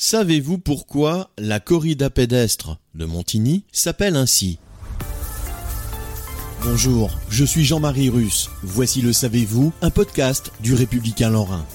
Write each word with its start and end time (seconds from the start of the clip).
Savez-vous 0.00 0.58
pourquoi 0.58 1.30
la 1.38 1.58
corrida 1.58 2.08
pédestre 2.08 2.78
de 2.94 3.04
Montigny 3.04 3.64
s'appelle 3.72 4.14
ainsi? 4.14 4.58
Bonjour, 6.62 7.10
je 7.28 7.44
suis 7.44 7.64
Jean-Marie 7.64 8.08
Russe. 8.08 8.48
Voici 8.62 9.02
le 9.02 9.12
Savez-vous, 9.12 9.72
un 9.82 9.90
podcast 9.90 10.52
du 10.60 10.74
Républicain 10.74 11.30
Lorrain. 11.30 11.66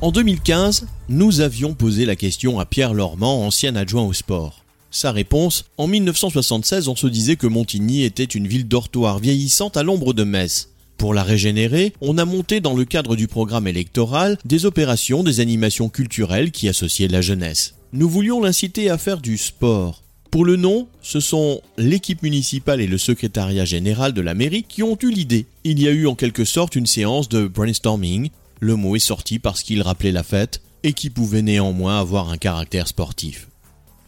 En 0.00 0.10
2015, 0.10 0.88
nous 1.08 1.40
avions 1.42 1.74
posé 1.74 2.04
la 2.06 2.16
question 2.16 2.58
à 2.58 2.66
Pierre 2.66 2.92
Lormand, 2.92 3.46
ancien 3.46 3.76
adjoint 3.76 4.02
au 4.02 4.12
sport. 4.12 4.64
Sa 4.90 5.12
réponse 5.12 5.64
En 5.76 5.86
1976, 5.86 6.88
on 6.88 6.96
se 6.96 7.06
disait 7.06 7.36
que 7.36 7.46
Montigny 7.46 8.02
était 8.02 8.24
une 8.24 8.48
ville 8.48 8.66
dortoir 8.66 9.20
vieillissante 9.20 9.76
à 9.76 9.84
l'ombre 9.84 10.12
de 10.12 10.24
Metz. 10.24 10.73
Pour 10.96 11.14
la 11.14 11.22
régénérer, 11.22 11.92
on 12.00 12.18
a 12.18 12.24
monté 12.24 12.60
dans 12.60 12.74
le 12.74 12.84
cadre 12.84 13.16
du 13.16 13.28
programme 13.28 13.66
électoral 13.66 14.38
des 14.44 14.66
opérations, 14.66 15.22
des 15.22 15.40
animations 15.40 15.88
culturelles 15.88 16.50
qui 16.50 16.68
associaient 16.68 17.08
la 17.08 17.20
jeunesse. 17.20 17.74
Nous 17.92 18.08
voulions 18.08 18.40
l'inciter 18.40 18.90
à 18.90 18.98
faire 18.98 19.20
du 19.20 19.38
sport. 19.38 20.02
Pour 20.30 20.44
le 20.44 20.56
nom, 20.56 20.88
ce 21.00 21.20
sont 21.20 21.60
l'équipe 21.78 22.22
municipale 22.22 22.80
et 22.80 22.88
le 22.88 22.98
secrétariat 22.98 23.64
général 23.64 24.12
de 24.12 24.20
la 24.20 24.34
mairie 24.34 24.64
qui 24.64 24.82
ont 24.82 24.98
eu 25.00 25.10
l'idée. 25.10 25.46
Il 25.62 25.80
y 25.80 25.86
a 25.86 25.92
eu 25.92 26.08
en 26.08 26.16
quelque 26.16 26.44
sorte 26.44 26.74
une 26.74 26.86
séance 26.86 27.28
de 27.28 27.46
brainstorming. 27.46 28.30
Le 28.58 28.74
mot 28.74 28.96
est 28.96 28.98
sorti 28.98 29.38
parce 29.38 29.62
qu'il 29.62 29.80
rappelait 29.82 30.10
la 30.10 30.24
fête 30.24 30.60
et 30.82 30.92
qui 30.92 31.08
pouvait 31.10 31.42
néanmoins 31.42 32.00
avoir 32.00 32.30
un 32.30 32.36
caractère 32.36 32.88
sportif. 32.88 33.48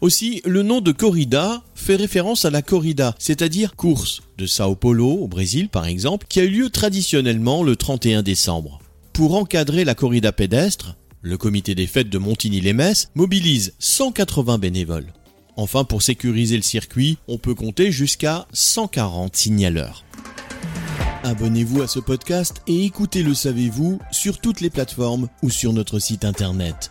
Aussi, 0.02 0.42
le 0.44 0.62
nom 0.62 0.82
de 0.82 0.92
corrida 0.92 1.62
fait 1.74 1.96
référence 1.96 2.44
à 2.44 2.50
la 2.50 2.60
corrida, 2.60 3.14
c'est-à-dire 3.18 3.76
course, 3.76 4.20
de 4.36 4.44
Sao 4.44 4.74
Paulo, 4.74 5.10
au 5.12 5.26
Brésil 5.26 5.70
par 5.70 5.86
exemple, 5.86 6.26
qui 6.28 6.40
a 6.40 6.44
eu 6.44 6.50
lieu 6.50 6.70
traditionnellement 6.70 7.62
le 7.62 7.76
31 7.76 8.22
décembre. 8.22 8.80
Pour 9.14 9.34
encadrer 9.34 9.84
la 9.84 9.94
corrida 9.94 10.32
pédestre, 10.32 10.96
le 11.22 11.38
comité 11.38 11.74
des 11.74 11.86
fêtes 11.86 12.10
de 12.10 12.18
Montigny-les-Metz 12.18 13.08
mobilise 13.14 13.72
180 13.78 14.58
bénévoles. 14.58 15.12
Enfin, 15.56 15.84
pour 15.84 16.02
sécuriser 16.02 16.56
le 16.56 16.62
circuit, 16.62 17.16
on 17.26 17.38
peut 17.38 17.54
compter 17.54 17.90
jusqu'à 17.90 18.46
140 18.52 19.34
signaleurs. 19.34 20.04
Abonnez-vous 21.24 21.80
à 21.80 21.88
ce 21.88 21.98
podcast 21.98 22.62
et 22.66 22.84
écoutez 22.84 23.22
Le 23.22 23.32
Savez-vous 23.32 23.98
sur 24.12 24.38
toutes 24.38 24.60
les 24.60 24.70
plateformes 24.70 25.28
ou 25.42 25.48
sur 25.48 25.72
notre 25.72 25.98
site 25.98 26.26
internet. 26.26 26.90